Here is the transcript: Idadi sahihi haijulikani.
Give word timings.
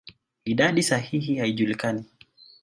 Idadi 0.53 0.83
sahihi 0.83 1.37
haijulikani. 1.39 2.05